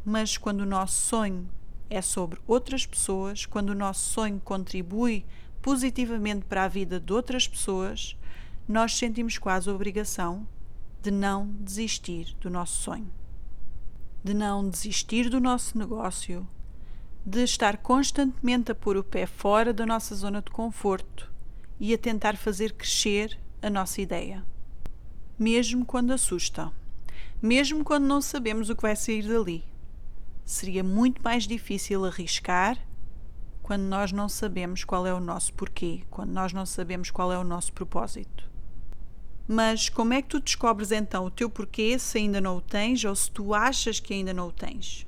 Mas 0.04 0.36
quando 0.36 0.62
o 0.62 0.66
nosso 0.66 1.00
sonho 1.00 1.48
é 1.88 2.02
sobre 2.02 2.42
outras 2.48 2.88
pessoas, 2.88 3.46
quando 3.46 3.70
o 3.70 3.76
nosso 3.76 4.00
sonho 4.10 4.42
contribui 4.44 5.24
positivamente 5.62 6.44
para 6.46 6.64
a 6.64 6.68
vida 6.68 7.00
de 7.00 7.14
outras 7.14 7.48
pessoas, 7.48 8.18
nós 8.68 8.98
sentimos 8.98 9.38
quase 9.38 9.70
a 9.70 9.74
obrigação 9.74 10.48
de 11.00 11.12
não 11.12 11.46
desistir 11.60 12.36
do 12.42 12.50
nosso 12.50 12.82
sonho, 12.82 13.12
de 14.24 14.34
não 14.34 14.68
desistir 14.68 15.30
do 15.30 15.40
nosso 15.40 15.78
negócio, 15.78 16.48
de 17.24 17.44
estar 17.44 17.78
constantemente 17.78 18.72
a 18.72 18.76
pôr 18.76 18.98
o 18.98 19.04
pé 19.04 19.28
fora 19.28 19.72
da 19.72 19.86
nossa 19.86 20.16
zona 20.16 20.42
de 20.42 20.50
conforto 20.50 21.32
e 21.80 21.94
a 21.94 21.98
tentar 22.00 22.36
fazer 22.36 22.74
crescer 22.74 23.38
a 23.62 23.70
nossa 23.70 24.02
ideia, 24.02 24.46
mesmo 25.38 25.86
quando 25.86 26.12
assusta, 26.12 26.72
mesmo 27.42 27.84
quando 27.84 28.06
não 28.06 28.22
sabemos 28.22 28.70
o 28.70 28.76
que 28.76 28.82
vai 28.82 28.96
sair 28.96 29.28
dali 29.28 29.72
seria 30.52 30.84
muito 30.84 31.22
mais 31.24 31.48
difícil 31.48 32.06
arriscar 32.06 32.78
quando 33.62 33.84
nós 33.84 34.12
não 34.12 34.28
sabemos 34.28 34.84
qual 34.84 35.08
é 35.08 35.14
o 35.14 35.20
nosso 35.20 35.54
porquê, 35.54 36.04
quando 36.10 36.32
nós 36.32 36.52
não 36.52 36.66
sabemos 36.66 37.10
qual 37.10 37.32
é 37.32 37.38
o 37.38 37.44
nosso 37.44 37.72
propósito. 37.72 38.50
Mas 39.48 39.88
como 39.88 40.14
é 40.14 40.22
que 40.22 40.28
tu 40.28 40.40
descobres 40.42 40.92
então 40.92 41.26
o 41.26 41.32
teu 41.32 41.50
porquê 41.50 41.98
se 41.98 42.18
ainda 42.18 42.42
não 42.42 42.58
o 42.58 42.62
tens 42.62 43.04
ou 43.06 43.16
se 43.16 43.32
tu 43.32 43.54
achas 43.54 44.00
que 44.00 44.14
ainda 44.14 44.34
não 44.34 44.48
o 44.48 44.52
tens? 44.52 45.08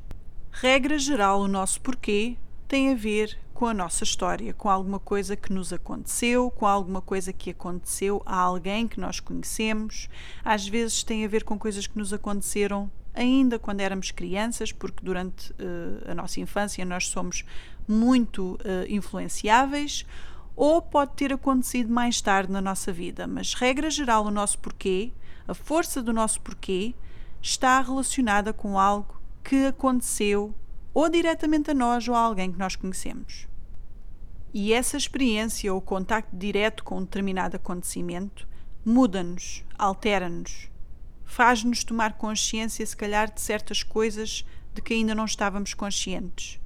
Regra 0.51 0.97
geral, 0.97 1.41
o 1.41 1.47
nosso 1.47 1.81
porquê 1.81 2.37
tem 2.67 2.91
a 2.91 2.95
ver 2.95 3.37
com 3.53 3.67
a 3.67 3.73
nossa 3.73 4.03
história, 4.03 4.53
com 4.53 4.69
alguma 4.69 4.99
coisa 4.99 5.35
que 5.35 5.53
nos 5.53 5.71
aconteceu, 5.71 6.49
com 6.51 6.65
alguma 6.65 7.01
coisa 7.01 7.31
que 7.31 7.51
aconteceu 7.51 8.21
a 8.25 8.35
alguém 8.35 8.87
que 8.87 8.99
nós 8.99 9.19
conhecemos. 9.19 10.09
Às 10.43 10.67
vezes 10.67 11.03
tem 11.03 11.23
a 11.23 11.27
ver 11.27 11.43
com 11.43 11.57
coisas 11.57 11.85
que 11.87 11.97
nos 11.97 12.11
aconteceram 12.11 12.89
ainda 13.13 13.59
quando 13.59 13.81
éramos 13.81 14.11
crianças, 14.11 14.71
porque 14.71 15.05
durante 15.05 15.51
uh, 15.51 16.11
a 16.11 16.15
nossa 16.15 16.39
infância 16.39 16.83
nós 16.83 17.07
somos 17.07 17.45
muito 17.87 18.55
uh, 18.55 18.89
influenciáveis, 18.89 20.05
ou 20.55 20.81
pode 20.81 21.13
ter 21.13 21.31
acontecido 21.31 21.91
mais 21.91 22.21
tarde 22.21 22.51
na 22.51 22.61
nossa 22.61 22.91
vida, 22.91 23.27
mas 23.27 23.53
regra 23.53 23.89
geral, 23.89 24.25
o 24.25 24.31
nosso 24.31 24.57
porquê, 24.59 25.11
a 25.47 25.53
força 25.53 26.01
do 26.01 26.13
nosso 26.13 26.41
porquê, 26.41 26.93
está 27.41 27.81
relacionada 27.81 28.53
com 28.53 28.79
algo 28.79 29.21
que 29.43 29.65
aconteceu 29.65 30.53
ou 30.93 31.09
diretamente 31.09 31.71
a 31.71 31.73
nós 31.73 32.07
ou 32.07 32.15
a 32.15 32.19
alguém 32.19 32.51
que 32.51 32.59
nós 32.59 32.75
conhecemos. 32.75 33.47
E 34.53 34.71
essa 34.71 34.95
experiência 34.95 35.73
ou 35.73 35.81
contacto 35.81 36.35
direto 36.35 36.83
com 36.83 36.97
um 36.97 37.03
determinado 37.03 37.55
acontecimento 37.55 38.47
muda-nos, 38.85 39.63
altera-nos, 39.77 40.69
faz-nos 41.25 41.83
tomar 41.83 42.13
consciência, 42.13 42.85
se 42.85 42.95
calhar, 42.95 43.33
de 43.33 43.41
certas 43.41 43.81
coisas 43.81 44.45
de 44.73 44.81
que 44.81 44.93
ainda 44.93 45.15
não 45.15 45.25
estávamos 45.25 45.73
conscientes. 45.73 46.59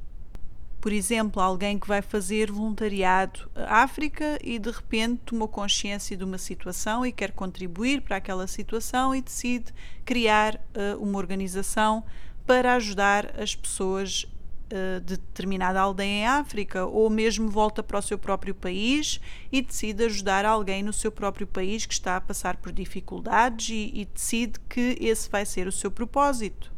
Por 0.80 0.92
exemplo, 0.92 1.42
alguém 1.42 1.80
que 1.80 1.88
vai 1.88 2.02
fazer 2.02 2.52
voluntariado 2.52 3.50
à 3.56 3.82
África 3.84 4.38
e 4.44 4.60
de 4.60 4.70
repente 4.70 5.22
tomou 5.26 5.48
consciência 5.48 6.16
de 6.16 6.24
uma 6.24 6.38
situação 6.38 7.06
e 7.06 7.12
quer 7.12 7.32
contribuir 7.32 8.02
para 8.02 8.18
aquela 8.18 8.48
situação 8.48 9.16
e 9.16 9.22
decide 9.22 9.74
criar 10.06 10.56
uh, 10.56 11.02
uma 11.02 11.18
organização 11.18 12.04
para 12.48 12.76
ajudar 12.76 13.38
as 13.38 13.54
pessoas 13.54 14.26
uh, 14.72 15.02
de 15.02 15.18
determinada 15.18 15.82
aldeia 15.82 16.08
em 16.08 16.26
África, 16.26 16.86
ou 16.86 17.10
mesmo 17.10 17.50
volta 17.50 17.84
para 17.84 18.00
o 18.00 18.02
seu 18.02 18.18
próprio 18.18 18.56
país 18.56 19.20
e 19.52 19.62
decide 19.62 20.06
ajudar 20.06 20.46
alguém 20.46 20.82
no 20.82 20.94
seu 20.94 21.12
próprio 21.12 21.46
país 21.46 21.86
que 21.86 21.94
está 21.94 22.16
a 22.16 22.22
passar 22.22 22.56
por 22.56 22.72
dificuldades 22.72 23.70
e, 23.70 23.92
e 23.94 24.06
decide 24.06 24.60
que 24.70 24.98
esse 25.02 25.30
vai 25.30 25.46
ser 25.46 25.68
o 25.68 25.72
seu 25.74 25.92
propósito. 25.92 26.72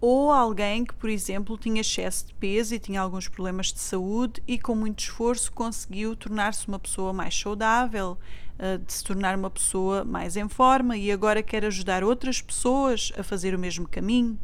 Ou 0.00 0.30
alguém 0.30 0.84
que, 0.84 0.94
por 0.94 1.08
exemplo, 1.08 1.56
tinha 1.56 1.80
excesso 1.80 2.26
de 2.26 2.34
peso 2.34 2.74
e 2.74 2.78
tinha 2.78 3.00
alguns 3.00 3.28
problemas 3.28 3.72
de 3.72 3.78
saúde 3.78 4.42
e, 4.46 4.58
com 4.58 4.74
muito 4.74 4.98
esforço, 4.98 5.50
conseguiu 5.52 6.14
tornar-se 6.16 6.66
uma 6.66 6.78
pessoa 6.78 7.12
mais 7.12 7.38
saudável, 7.38 8.18
uh, 8.58 8.78
de 8.84 8.92
se 8.92 9.04
tornar 9.04 9.38
uma 9.38 9.48
pessoa 9.48 10.04
mais 10.04 10.36
em 10.36 10.48
forma 10.48 10.96
e 10.96 11.12
agora 11.12 11.40
quer 11.40 11.64
ajudar 11.64 12.02
outras 12.02 12.42
pessoas 12.42 13.12
a 13.16 13.22
fazer 13.22 13.54
o 13.54 13.58
mesmo 13.58 13.88
caminho 13.88 14.36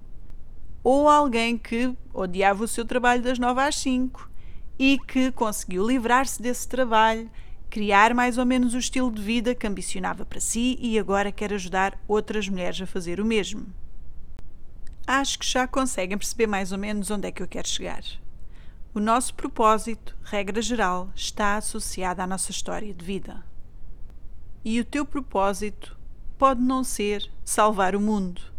ou 0.82 1.08
alguém 1.08 1.56
que 1.56 1.96
odiava 2.12 2.64
o 2.64 2.68
seu 2.68 2.84
trabalho 2.84 3.22
das 3.22 3.38
9 3.38 3.60
às 3.60 3.76
5 3.76 4.30
e 4.78 4.98
que 4.98 5.30
conseguiu 5.32 5.86
livrar-se 5.86 6.42
desse 6.42 6.66
trabalho, 6.66 7.30
criar 7.70 8.14
mais 8.14 8.36
ou 8.36 8.44
menos 8.44 8.74
o 8.74 8.78
estilo 8.78 9.10
de 9.10 9.22
vida 9.22 9.54
que 9.54 9.66
ambicionava 9.66 10.24
para 10.24 10.40
si 10.40 10.76
e 10.80 10.98
agora 10.98 11.32
quer 11.32 11.52
ajudar 11.52 11.98
outras 12.08 12.48
mulheres 12.48 12.80
a 12.80 12.86
fazer 12.86 13.20
o 13.20 13.24
mesmo. 13.24 13.66
Acho 15.06 15.38
que 15.38 15.46
já 15.46 15.66
conseguem 15.66 16.18
perceber 16.18 16.46
mais 16.46 16.72
ou 16.72 16.78
menos 16.78 17.10
onde 17.10 17.28
é 17.28 17.32
que 17.32 17.42
eu 17.42 17.48
quero 17.48 17.68
chegar. 17.68 18.02
O 18.94 19.00
nosso 19.00 19.34
propósito, 19.34 20.16
regra 20.22 20.60
geral, 20.60 21.10
está 21.14 21.56
associado 21.56 22.20
à 22.20 22.26
nossa 22.26 22.50
história 22.50 22.92
de 22.92 23.04
vida. 23.04 23.42
E 24.64 24.78
o 24.78 24.84
teu 24.84 25.04
propósito 25.04 25.98
pode 26.36 26.60
não 26.60 26.84
ser 26.84 27.30
salvar 27.44 27.96
o 27.96 28.00
mundo 28.00 28.51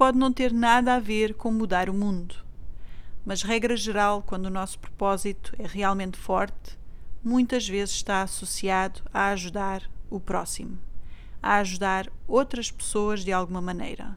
pode 0.00 0.16
não 0.16 0.32
ter 0.32 0.50
nada 0.50 0.94
a 0.94 0.98
ver 0.98 1.34
com 1.34 1.52
mudar 1.52 1.90
o 1.90 1.92
mundo. 1.92 2.34
Mas, 3.22 3.42
regra 3.42 3.76
geral, 3.76 4.22
quando 4.22 4.46
o 4.46 4.50
nosso 4.50 4.78
propósito 4.78 5.54
é 5.58 5.66
realmente 5.66 6.16
forte, 6.16 6.78
muitas 7.22 7.68
vezes 7.68 7.96
está 7.96 8.22
associado 8.22 9.02
a 9.12 9.26
ajudar 9.26 9.90
o 10.08 10.18
próximo, 10.18 10.78
a 11.42 11.56
ajudar 11.56 12.10
outras 12.26 12.70
pessoas 12.70 13.22
de 13.26 13.30
alguma 13.30 13.60
maneira. 13.60 14.16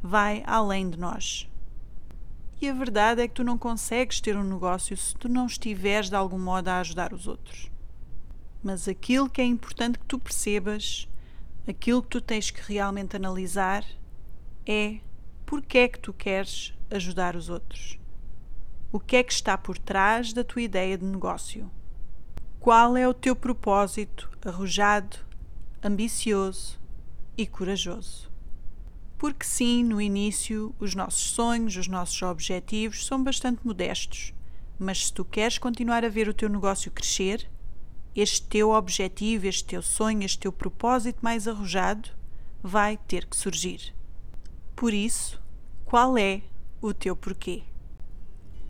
Vai 0.00 0.44
além 0.46 0.88
de 0.88 0.96
nós. 0.96 1.50
E 2.60 2.68
a 2.68 2.72
verdade 2.72 3.20
é 3.20 3.26
que 3.26 3.34
tu 3.34 3.42
não 3.42 3.58
consegues 3.58 4.20
ter 4.20 4.36
um 4.36 4.44
negócio 4.44 4.96
se 4.96 5.12
tu 5.16 5.28
não 5.28 5.46
estiveres 5.46 6.08
de 6.08 6.14
algum 6.14 6.38
modo 6.38 6.68
a 6.68 6.78
ajudar 6.78 7.12
os 7.12 7.26
outros. 7.26 7.68
Mas 8.62 8.86
aquilo 8.86 9.28
que 9.28 9.40
é 9.40 9.44
importante 9.44 9.98
que 9.98 10.06
tu 10.06 10.20
percebas, 10.20 11.08
aquilo 11.66 12.00
que 12.00 12.10
tu 12.10 12.20
tens 12.20 12.48
que 12.48 12.62
realmente 12.62 13.16
analisar, 13.16 13.84
é 14.64 15.00
porque 15.46 15.78
é 15.78 15.88
que 15.88 16.00
tu 16.00 16.12
queres 16.12 16.74
ajudar 16.90 17.36
os 17.36 17.48
outros? 17.48 17.98
O 18.92 18.98
que 18.98 19.16
é 19.16 19.22
que 19.22 19.32
está 19.32 19.56
por 19.56 19.78
trás 19.78 20.32
da 20.32 20.42
tua 20.42 20.62
ideia 20.62 20.98
de 20.98 21.04
negócio? 21.04 21.70
Qual 22.58 22.96
é 22.96 23.06
o 23.06 23.14
teu 23.14 23.36
propósito 23.36 24.28
arrojado, 24.44 25.18
ambicioso 25.82 26.80
e 27.38 27.46
corajoso? 27.46 28.30
Porque 29.16 29.46
sim, 29.46 29.84
no 29.84 30.00
início, 30.00 30.74
os 30.80 30.94
nossos 30.94 31.30
sonhos, 31.30 31.76
os 31.76 31.86
nossos 31.86 32.20
objetivos 32.22 33.06
são 33.06 33.22
bastante 33.22 33.64
modestos, 33.64 34.34
mas 34.78 35.06
se 35.06 35.12
tu 35.12 35.24
queres 35.24 35.58
continuar 35.58 36.04
a 36.04 36.08
ver 36.08 36.28
o 36.28 36.34
teu 36.34 36.48
negócio 36.48 36.90
crescer, 36.90 37.48
este 38.14 38.42
teu 38.42 38.70
objetivo, 38.70 39.46
este 39.46 39.64
teu 39.64 39.80
sonho, 39.80 40.24
este 40.24 40.40
teu 40.40 40.52
propósito 40.52 41.20
mais 41.22 41.46
arrojado 41.46 42.10
vai 42.62 42.96
ter 42.96 43.26
que 43.26 43.36
surgir. 43.36 43.94
Por 44.76 44.92
isso, 44.92 45.40
qual 45.86 46.18
é 46.18 46.42
o 46.82 46.92
teu 46.92 47.16
porquê? 47.16 47.62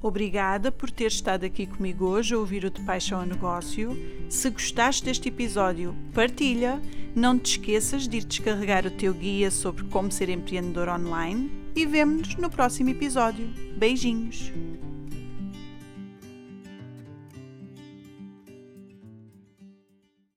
Obrigada 0.01 0.71
por 0.71 0.89
ter 0.89 1.07
estado 1.07 1.45
aqui 1.45 1.67
comigo 1.67 2.05
hoje 2.05 2.33
a 2.33 2.39
ouvir 2.39 2.65
o 2.65 2.71
De 2.71 2.81
Paixão 2.83 3.21
a 3.21 3.27
Negócio. 3.27 3.99
Se 4.31 4.49
gostaste 4.51 5.05
deste 5.05 5.29
episódio, 5.29 5.97
partilha. 6.15 6.81
Não 7.13 7.37
te 7.37 7.59
esqueças 7.59 8.07
de 8.07 8.19
ir 8.19 8.25
descarregar 8.25 8.87
o 8.87 8.91
teu 8.91 9.13
guia 9.13 9.51
sobre 9.51 9.83
como 9.85 10.13
ser 10.13 10.29
empreendedor 10.29 10.89
online 10.89 11.51
e 11.75 11.85
vemo-nos 11.85 12.37
no 12.37 12.49
próximo 12.49 12.91
episódio. 12.91 13.49
Beijinhos! 13.77 14.53